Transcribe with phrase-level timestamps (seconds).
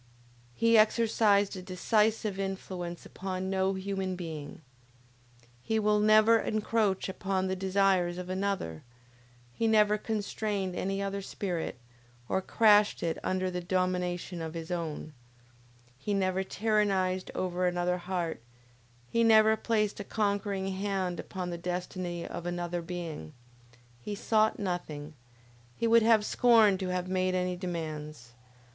[0.55, 4.63] He exercised a decisive influence upon no human being.
[5.61, 8.81] His will never encroached upon the desires of another,
[9.53, 11.77] he never constrained any other spirit,
[12.27, 15.13] or crashed it under the domination of his own,
[15.99, 18.41] He never tyrannized over another heart,
[19.07, 23.33] he never placed a conquering hand upon the destiny of another being.
[24.01, 25.13] He sought nothing;
[25.77, 28.33] he would have scorned to have made any demands.